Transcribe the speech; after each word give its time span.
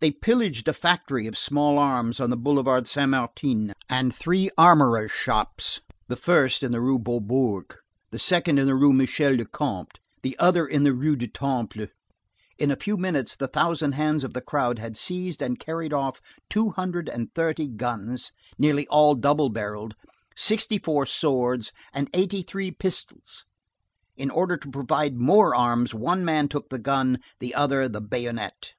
They 0.00 0.10
pillaged 0.10 0.66
a 0.66 0.72
factory 0.72 1.28
of 1.28 1.38
small 1.38 1.78
arms 1.78 2.18
on 2.18 2.30
the 2.30 2.36
Boulevard 2.36 2.88
Saint 2.88 3.10
Martin, 3.10 3.72
and 3.88 4.12
three 4.12 4.50
armorers' 4.58 5.12
shops, 5.12 5.82
the 6.08 6.16
first 6.16 6.64
in 6.64 6.72
the 6.72 6.80
Rue 6.80 6.98
Beaubourg, 6.98 7.76
the 8.10 8.18
second 8.18 8.58
in 8.58 8.66
the 8.66 8.74
Rue 8.74 8.92
Michel 8.92 9.36
le 9.36 9.44
Comte, 9.44 10.00
the 10.22 10.36
other 10.40 10.66
in 10.66 10.82
the 10.82 10.92
Rue 10.92 11.14
du 11.14 11.28
Temple. 11.28 11.86
In 12.58 12.72
a 12.72 12.76
few 12.76 12.96
minutes, 12.96 13.36
the 13.36 13.46
thousand 13.46 13.92
hands 13.92 14.24
of 14.24 14.34
the 14.34 14.40
crowd 14.40 14.80
had 14.80 14.96
seized 14.96 15.40
and 15.40 15.60
carried 15.60 15.92
off 15.92 16.20
two 16.50 16.70
hundred 16.70 17.08
and 17.08 17.32
thirty 17.32 17.68
guns, 17.68 18.32
nearly 18.58 18.84
all 18.88 19.14
double 19.14 19.48
barrelled, 19.48 19.94
sixty 20.36 20.76
four 20.80 21.06
swords, 21.06 21.70
and 21.92 22.10
eighty 22.14 22.42
three 22.42 22.72
pistols. 22.72 23.44
In 24.16 24.28
order 24.28 24.56
to 24.56 24.68
provide 24.72 25.14
more 25.14 25.54
arms, 25.54 25.94
one 25.94 26.24
man 26.24 26.48
took 26.48 26.68
the 26.68 26.80
gun, 26.80 27.20
the 27.38 27.54
other 27.54 27.88
the 27.88 28.00
bayonet. 28.00 28.74